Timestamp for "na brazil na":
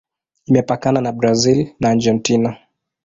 1.01-1.89